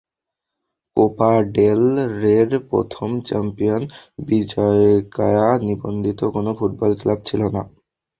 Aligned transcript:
Copa 0.97 1.31
del 1.55 1.83
রের 2.21 2.49
প্রথম 2.69 3.09
champion 3.27 3.81
Bizkaia 4.27 5.49
নিবন্ধিত 5.67 6.19
কোনো 6.35 6.51
ফুটবল 6.59 6.91
ক্লাব 7.01 7.19
ছিল 7.29 7.41
না। 7.55 7.61